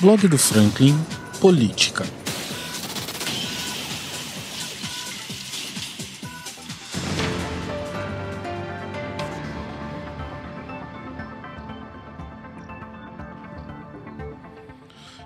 [0.00, 0.98] Blog do Franklin
[1.40, 2.04] Política.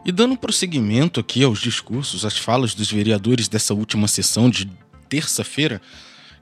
[0.05, 4.71] E dando prosseguimento aqui aos discursos, às falas dos vereadores dessa última sessão de
[5.09, 5.81] terça-feira,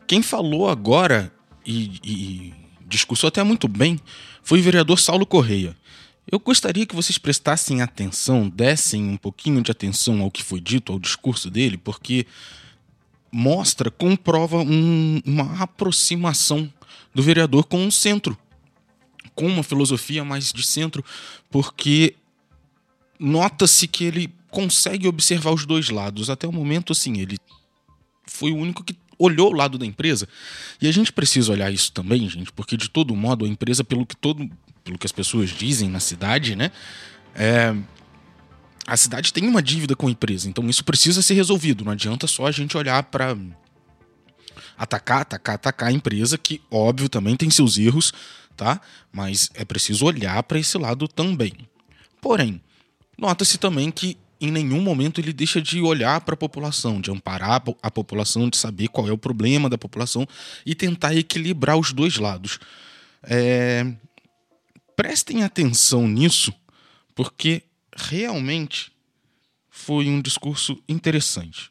[0.07, 1.33] quem falou agora
[1.65, 2.55] e, e
[2.87, 4.01] discursou até muito bem
[4.43, 5.77] foi o vereador Saulo Correia.
[6.31, 10.93] Eu gostaria que vocês prestassem atenção, dessem um pouquinho de atenção ao que foi dito,
[10.93, 12.27] ao discurso dele, porque
[13.31, 16.73] mostra, comprova um, uma aproximação
[17.15, 18.37] do vereador com o centro,
[19.35, 21.05] com uma filosofia mais de centro,
[21.51, 22.17] porque
[23.21, 26.29] nota-se que ele consegue observar os dois lados.
[26.29, 27.39] Até o momento, assim, ele
[28.27, 30.29] foi o único que olhou o lado da empresa.
[30.81, 34.05] E a gente precisa olhar isso também, gente, porque de todo modo a empresa, pelo
[34.05, 34.49] que todo,
[34.87, 36.71] pelo que as pessoas dizem na cidade, né?
[37.35, 37.75] É,
[38.87, 41.85] a cidade tem uma dívida com a empresa, então isso precisa ser resolvido.
[41.85, 43.37] Não adianta só a gente olhar para
[44.79, 48.13] atacar, atacar, atacar a empresa, que óbvio também tem seus erros,
[48.57, 48.81] tá?
[49.13, 51.53] Mas é preciso olhar para esse lado também.
[52.21, 52.63] Porém,
[53.19, 57.61] nota-se também que em nenhum momento ele deixa de olhar para a população, de amparar
[57.83, 60.29] a população, de saber qual é o problema da população
[60.65, 62.61] e tentar equilibrar os dois lados.
[63.25, 63.85] É,
[64.97, 66.53] prestem atenção nisso,
[67.15, 67.63] porque
[67.95, 68.91] realmente
[69.69, 71.71] foi um discurso interessante.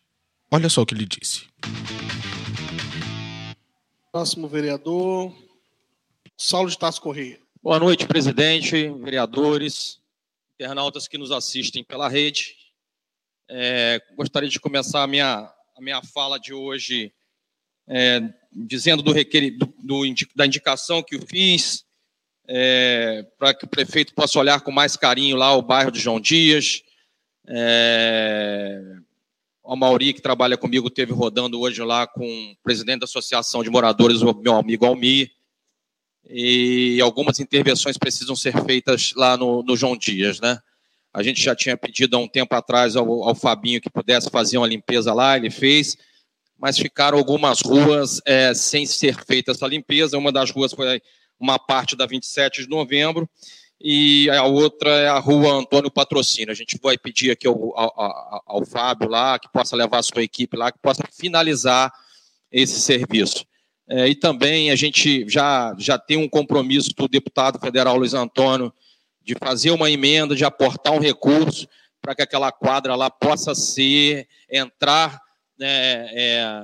[0.52, 1.48] Olha só o que ele disse.
[4.12, 5.36] Próximo vereador,
[6.38, 7.40] Saulo de Tasso Correia.
[7.62, 10.00] Boa noite, presidente, vereadores,
[10.54, 12.56] internautas que nos assistem pela rede.
[13.50, 17.12] É, gostaria de começar a minha, a minha fala de hoje
[17.88, 20.04] é, dizendo do, requer, do, do,
[20.36, 21.85] da indicação que eu fiz
[22.48, 26.20] é, para que o prefeito possa olhar com mais carinho lá o bairro de João
[26.20, 26.84] Dias.
[27.48, 28.82] É,
[29.64, 33.70] o Mauri, que trabalha comigo, teve rodando hoje lá com o presidente da Associação de
[33.70, 35.32] Moradores, o meu amigo Almir,
[36.28, 40.60] e algumas intervenções precisam ser feitas lá no, no João Dias, né?
[41.14, 44.58] A gente já tinha pedido há um tempo atrás ao, ao Fabinho que pudesse fazer
[44.58, 45.96] uma limpeza lá, ele fez,
[46.58, 50.18] mas ficaram algumas ruas é, sem ser feita essa limpeza.
[50.18, 51.02] Uma das ruas foi
[51.46, 53.30] uma parte da 27 de novembro,
[53.80, 56.52] e a outra é a rua Antônio Patrocínio.
[56.52, 60.24] A gente vai pedir aqui ao, ao, ao, Fábio lá, que possa levar a sua
[60.24, 61.94] equipe lá, que possa finalizar
[62.52, 63.46] esse serviço.
[63.88, 68.74] É, e também a gente já, já tem um compromisso do deputado federal Luiz Antônio
[69.22, 71.68] de fazer uma emenda, de aportar um recurso
[72.02, 75.22] para que aquela quadra lá possa ser, entrar,
[75.60, 76.64] né, é,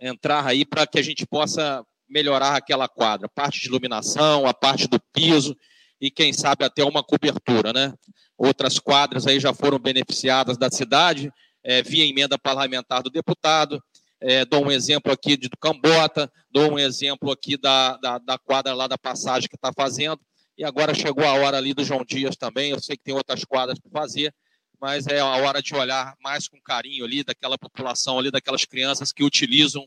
[0.00, 4.88] entrar aí para que a gente possa melhorar aquela quadra, parte de iluminação, a parte
[4.88, 5.56] do piso
[6.00, 7.94] e quem sabe até uma cobertura, né?
[8.36, 11.32] Outras quadras aí já foram beneficiadas da cidade
[11.62, 13.82] é, via emenda parlamentar do deputado.
[14.20, 18.74] É, dou um exemplo aqui de, Cambota, dou um exemplo aqui da, da, da quadra
[18.74, 20.20] lá da passagem que está fazendo.
[20.58, 22.70] E agora chegou a hora ali do João Dias também.
[22.70, 24.34] Eu sei que tem outras quadras para fazer,
[24.80, 29.12] mas é a hora de olhar mais com carinho ali daquela população ali, daquelas crianças
[29.12, 29.86] que utilizam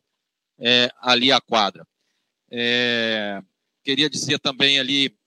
[0.59, 1.85] é, ali a quadra.
[2.55, 3.41] É,
[3.83, 5.17] queria dizer também ali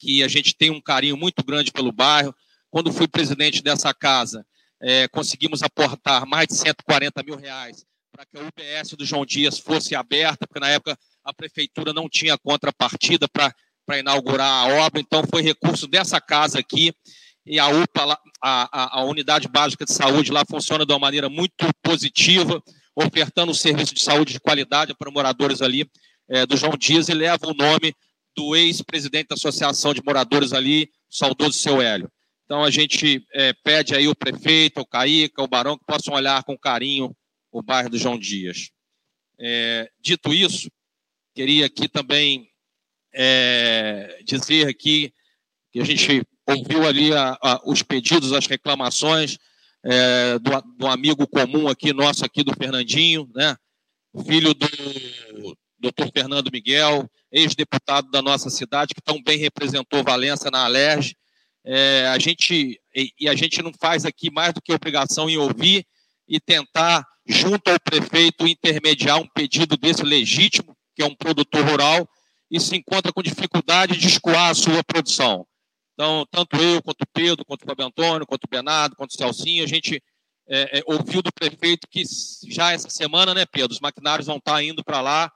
[0.00, 2.34] que a gente tem um carinho muito grande pelo bairro.
[2.68, 4.44] Quando fui presidente dessa casa,
[4.80, 9.58] é, conseguimos aportar mais de 140 mil reais para que a UBS do João Dias
[9.58, 15.22] fosse aberta, porque na época a prefeitura não tinha contrapartida para inaugurar a obra, então
[15.30, 16.92] foi recurso dessa casa aqui.
[17.44, 21.28] E a UPA, a, a, a Unidade Básica de Saúde lá funciona de uma maneira
[21.28, 22.60] muito positiva,
[22.96, 25.88] ofertando um serviço de saúde de qualidade para moradores ali
[26.28, 27.94] é, do João Dias e leva o nome
[28.36, 32.10] do ex-presidente da Associação de Moradores ali, saudoso seu Hélio.
[32.44, 36.44] Então a gente é, pede aí o prefeito, o Caíca, o Barão, que possam olhar
[36.44, 37.16] com carinho
[37.50, 38.70] o bairro do João Dias.
[39.38, 40.70] É, dito isso,
[41.34, 42.48] queria aqui também
[43.12, 45.12] é, dizer aqui
[45.72, 49.38] que a gente ouviu ali a, a, os pedidos, as reclamações
[49.84, 53.56] é, do, do, amigo comum aqui, nosso aqui do Fernandinho, né?
[54.24, 54.66] filho do,
[55.86, 61.16] doutor Fernando Miguel, ex-deputado da nossa cidade, que tão bem representou Valença na Alerj.
[61.64, 65.86] É, a gente, e, a gente não faz aqui mais do que obrigação em ouvir
[66.28, 72.08] e tentar, junto ao prefeito, intermediar um pedido desse legítimo, que é um produtor rural,
[72.50, 75.46] e se encontra com dificuldade de escoar a sua produção.
[75.94, 79.16] Então, tanto eu, quanto o Pedro, quanto o Fábio Antônio, quanto o Bernardo, quanto o
[79.16, 80.02] Celcinho, a gente
[80.48, 82.02] é, é, ouviu do prefeito que
[82.48, 85.32] já essa semana, né, Pedro, os maquinários vão estar indo para lá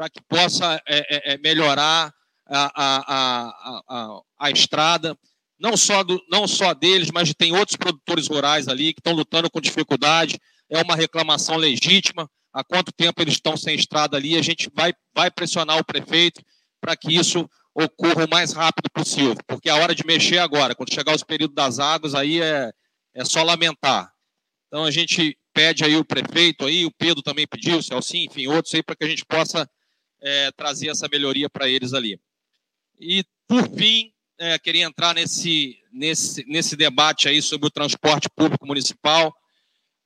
[0.00, 2.10] para que possa é, é, é melhorar
[2.48, 3.52] a, a,
[3.86, 5.14] a, a, estrada
[5.58, 9.50] não só, do, não só deles, mas tem outros produtores rurais ali que estão lutando
[9.50, 10.40] com dificuldade.
[10.70, 12.26] É uma reclamação legítima.
[12.50, 14.38] Há quanto tempo eles estão sem estrada ali?
[14.38, 16.42] A gente vai, vai pressionar o prefeito
[16.80, 20.74] para que isso ocorra o mais rápido possível, porque é a hora de mexer agora.
[20.74, 22.72] Quando chegar os períodos das águas, aí é,
[23.14, 24.10] é só lamentar.
[24.66, 28.46] Então a gente pede aí o prefeito aí, o Pedro também pediu, o Celcinho, enfim,
[28.46, 29.68] outros aí, para que a gente possa
[30.20, 32.20] é, trazer essa melhoria para eles ali.
[32.98, 38.66] E, por fim, é, queria entrar nesse, nesse, nesse debate aí sobre o transporte público
[38.66, 39.34] municipal.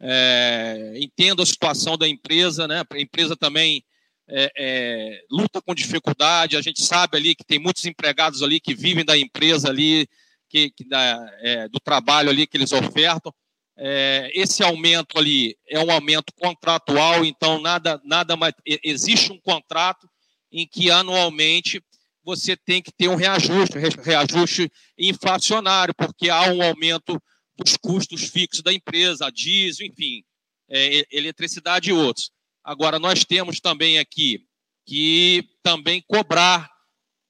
[0.01, 2.83] É, entendo a situação da empresa, né?
[2.91, 3.85] A empresa também
[4.29, 6.57] é, é, luta com dificuldade.
[6.57, 10.09] A gente sabe ali que tem muitos empregados ali que vivem da empresa ali,
[10.49, 13.33] que, que da, é, do trabalho ali que eles ofertam.
[13.77, 18.55] É, esse aumento ali é um aumento contratual, então nada, nada mais.
[18.65, 20.09] Existe um contrato
[20.53, 21.83] em que anualmente
[22.23, 27.21] você tem que ter um reajuste, reajuste inflacionário, porque há um aumento
[27.57, 30.23] dos custos fixos da empresa, diesel, enfim,
[30.71, 32.31] é, eletricidade e outros.
[32.63, 34.41] Agora, nós temos também aqui
[34.87, 36.71] que também cobrar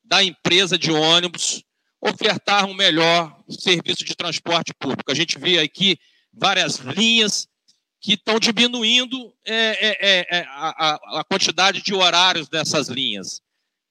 [0.04, 1.62] da empresa de ônibus
[2.00, 5.10] ofertar um melhor serviço de transporte público.
[5.10, 5.98] A gente vê aqui
[6.36, 7.48] várias linhas
[8.00, 13.40] que estão diminuindo é, é, é, é a, a, quantidade de horários dessas linhas.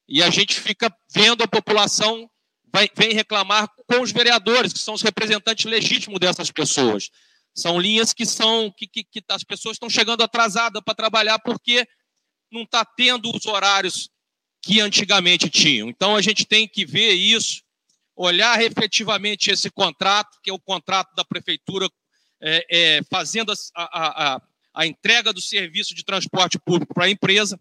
[0.08, 2.30] E a gente fica vendo a população
[2.74, 7.10] vai, vem reclamar com os vereadores, que são os representantes legítimos dessas pessoas.
[7.56, 11.88] São linhas que são que, que, que as pessoas estão chegando atrasadas para trabalhar porque
[12.52, 14.10] não está tendo os horários
[14.62, 15.90] que antigamente tinham.
[15.90, 17.62] Então a gente tem que ver isso,
[18.16, 21.88] olhar efetivamente esse contrato, que é o contrato da prefeitura
[22.46, 24.42] é, é, fazendo a, a, a,
[24.74, 27.58] a, entrega do serviço de transporte público para a empresa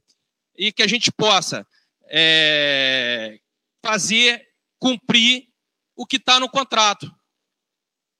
[0.58, 1.64] e que a gente possa
[2.10, 3.38] é,
[3.80, 4.44] fazer
[4.80, 5.46] cumprir
[5.94, 7.08] o que está no contrato.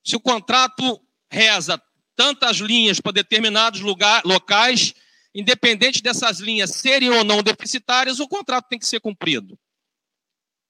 [0.05, 1.83] Se o contrato reza
[2.15, 4.95] tantas linhas para determinados lugar, locais,
[5.35, 9.59] independente dessas linhas serem ou não deficitárias, o contrato tem que ser cumprido.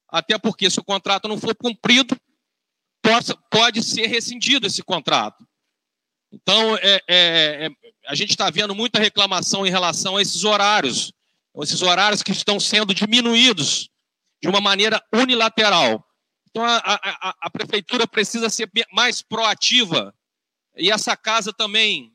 [0.09, 2.17] Até porque, se o contrato não for cumprido,
[3.03, 5.47] pode, pode ser rescindido esse contrato.
[6.33, 7.71] Então, é, é, é,
[8.07, 11.13] a gente está vendo muita reclamação em relação a esses horários,
[11.63, 13.91] esses horários que estão sendo diminuídos
[14.41, 16.05] de uma maneira unilateral.
[16.51, 20.15] Então, a, a, a prefeitura precisa ser mais proativa
[20.77, 22.13] e essa casa também,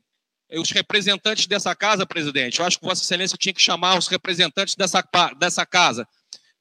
[0.52, 4.74] os representantes dessa casa, presidente, eu acho que Vossa Excelência tinha que chamar os representantes
[4.74, 5.02] dessa,
[5.38, 6.06] dessa casa,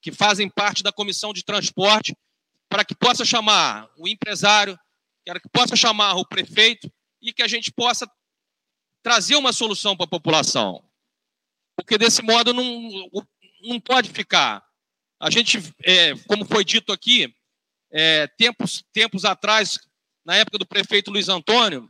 [0.01, 2.15] que fazem parte da comissão de transporte,
[2.69, 4.77] para que possa chamar o empresário,
[5.25, 6.91] para que possa chamar o prefeito
[7.21, 8.09] e que a gente possa
[9.03, 10.83] trazer uma solução para a população.
[11.75, 12.89] Porque desse modo não,
[13.61, 14.65] não pode ficar.
[15.19, 17.33] A gente, é, como foi dito aqui,
[17.91, 19.79] é, tempos, tempos atrás,
[20.25, 21.89] na época do prefeito Luiz Antônio,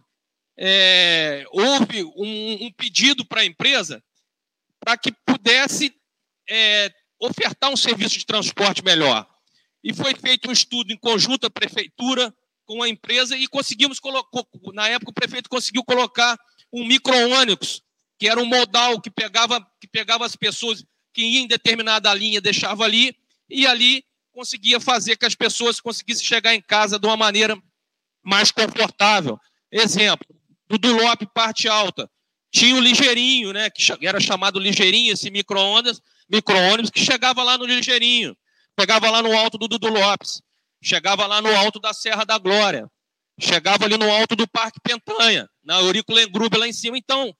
[0.58, 4.04] é, houve um, um pedido para a empresa
[4.80, 5.94] para que pudesse
[6.50, 9.28] é, ofertar um serviço de transporte melhor.
[9.84, 12.34] E foi feito um estudo em conjunto a prefeitura
[12.68, 14.44] com a empresa e conseguimos colocar,
[14.74, 16.38] na época o prefeito conseguiu colocar
[16.72, 17.82] um micro-ônibus,
[18.20, 20.84] que era um modal que pegava, que pegava as pessoas
[21.14, 23.16] que iam em determinada linha, deixava ali,
[23.50, 24.04] e ali
[24.34, 27.58] conseguia fazer que as pessoas conseguissem chegar em casa de uma maneira
[28.22, 29.40] mais confortável.
[29.72, 30.28] Exemplo,
[30.68, 32.10] do Dulop parte alta.
[32.52, 37.66] Tinha o ligeirinho, né, que era chamado ligeirinho, esse micro-ondas, micro-ônibus, que chegava lá no
[37.66, 38.36] ligeirinho,
[38.76, 40.42] pegava lá no alto do Dudu Lopes,
[40.82, 42.88] chegava lá no alto da Serra da Glória,
[43.40, 46.98] chegava ali no alto do Parque Pentanha, na Eurico Lengrube lá em cima.
[46.98, 47.34] Então,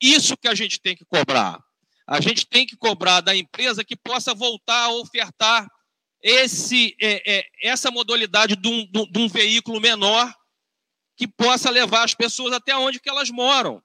[0.00, 1.58] isso que a gente tem que cobrar.
[2.06, 5.66] A gente tem que cobrar da empresa que possa voltar a ofertar
[6.22, 10.32] esse, é, é, essa modalidade de um, de um, veículo menor
[11.16, 13.82] que possa levar as pessoas até onde que elas moram.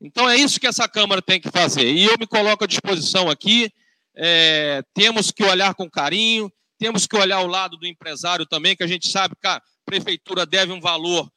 [0.00, 1.90] Então é isso que essa Câmara tem que fazer.
[1.90, 3.70] E eu me coloco à disposição aqui.
[4.14, 8.82] É, temos que olhar com carinho, temos que olhar o lado do empresário também, que
[8.82, 11.30] a gente sabe que a prefeitura deve um valor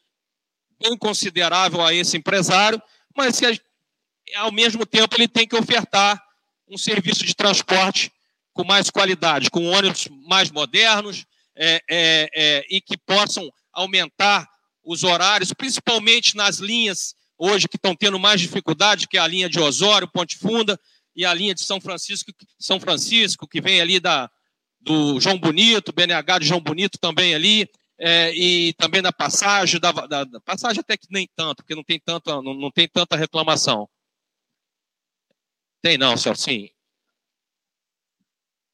[0.82, 2.82] bem considerável a esse empresário,
[3.16, 3.62] mas que
[4.36, 6.22] ao mesmo tempo ele tem que ofertar
[6.68, 8.12] um serviço de transporte
[8.54, 14.48] com mais qualidade, com ônibus mais modernos é, é, é, e que possam aumentar
[14.84, 19.50] os horários, principalmente nas linhas hoje que estão tendo mais dificuldade, que é a linha
[19.50, 20.80] de Osório, Ponte Funda
[21.16, 24.30] e a linha de São Francisco, São Francisco, que vem ali da,
[24.82, 29.92] do João Bonito, BNH de João Bonito também ali, é, e também da passagem, da,
[29.92, 33.18] da, da, passagem até que nem tanto, porque não tem tanta, não, não tem tanta
[33.18, 33.90] reclamação.
[35.82, 36.70] Tem não, Celcinho.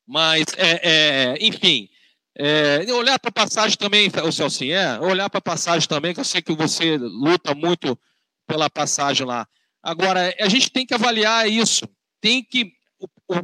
[0.08, 1.90] Mas, é, é, enfim,
[2.38, 6.20] É, olhar para a passagem também, o Celcinho, é, olhar para a passagem também, que
[6.20, 7.98] eu sei que você luta muito
[8.46, 9.48] pela passagem lá.
[9.82, 11.88] Agora, a gente tem que avaliar isso,
[12.20, 12.74] tem que,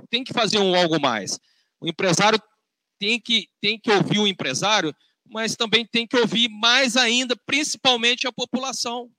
[0.10, 1.40] tem que fazer um algo mais.
[1.80, 2.42] O empresário
[3.02, 8.28] tem que, tem que ouvir o empresário, mas também tem que ouvir mais ainda, principalmente
[8.28, 9.10] a população,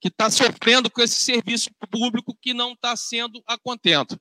[0.00, 4.16] que está sofrendo com esse serviço público que não está sendo a contento.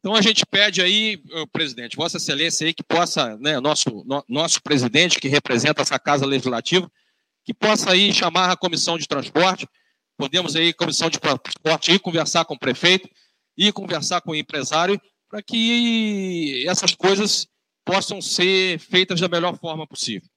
[0.00, 1.22] Então a gente pede aí,
[1.52, 6.26] presidente, Vossa Excelência aí que possa, né, nosso, no, nosso presidente que representa essa casa
[6.26, 6.90] legislativa,
[7.44, 9.68] que possa aí chamar a comissão de transporte,
[10.18, 13.08] podemos aí comissão de transporte ir conversar com o prefeito,
[13.56, 17.46] ir conversar com o empresário, para que essas coisas
[17.84, 20.28] possam ser feitas da melhor forma possível.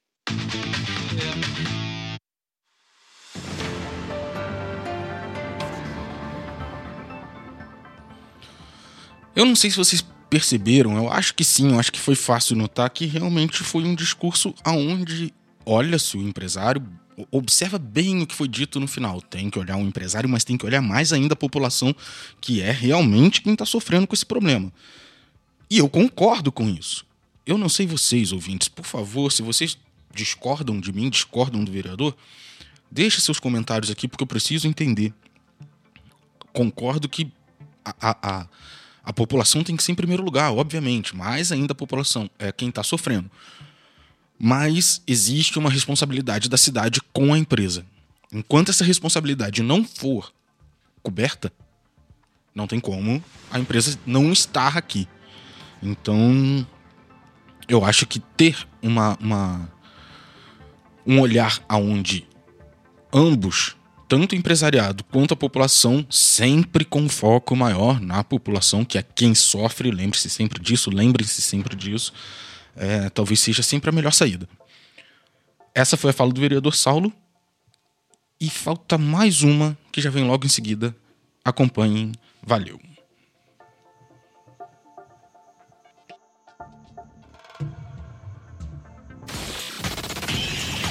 [9.36, 12.56] Eu não sei se vocês perceberam, eu acho que sim, eu acho que foi fácil
[12.56, 15.34] notar que realmente foi um discurso aonde
[15.66, 16.88] olha-se o empresário,
[17.32, 19.22] observa bem o que foi dito no final.
[19.22, 21.96] Tem que olhar o empresário, mas tem que olhar mais ainda a população,
[22.40, 24.72] que é realmente quem está sofrendo com esse problema.
[25.70, 27.06] E eu concordo com isso.
[27.46, 29.78] Eu não sei vocês, ouvintes, por favor, se vocês
[30.14, 32.16] discordam de mim, discordam do vereador,
[32.90, 35.14] deixe seus comentários aqui porque eu preciso entender.
[36.54, 37.32] Concordo que
[37.84, 38.48] a, a, a
[39.04, 42.70] a população tem que ser em primeiro lugar, obviamente, mais ainda a população é quem
[42.70, 43.30] está sofrendo.
[44.40, 47.86] Mas existe uma responsabilidade da cidade com a empresa.
[48.32, 50.34] Enquanto essa responsabilidade não for
[51.02, 51.52] coberta,
[52.54, 55.08] não tem como a empresa não estar aqui.
[55.82, 56.66] Então,
[57.68, 59.72] eu acho que ter uma, uma
[61.06, 62.28] um olhar aonde
[63.12, 63.76] ambos
[64.08, 69.34] tanto o empresariado quanto a população, sempre com foco maior na população, que é quem
[69.34, 72.14] sofre, lembre-se sempre disso, lembre-se sempre disso,
[72.76, 74.48] é, talvez seja sempre a melhor saída.
[75.74, 77.12] Essa foi a fala do vereador Saulo.
[78.40, 80.96] E falta mais uma que já vem logo em seguida.
[81.44, 82.12] Acompanhem.
[82.46, 82.80] Valeu.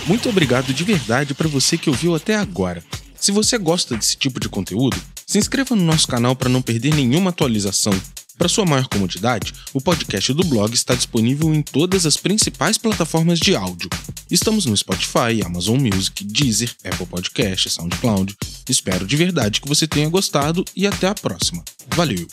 [0.07, 2.83] Muito obrigado de verdade para você que ouviu até agora.
[3.15, 6.93] Se você gosta desse tipo de conteúdo, se inscreva no nosso canal para não perder
[6.93, 7.93] nenhuma atualização.
[8.43, 13.39] Para sua maior comodidade, o podcast do blog está disponível em todas as principais plataformas
[13.39, 13.89] de áudio.
[14.29, 18.37] Estamos no Spotify, Amazon Music, Deezer, Apple Podcast, SoundCloud.
[18.69, 21.63] Espero de verdade que você tenha gostado e até a próxima.
[21.95, 22.27] Valeu!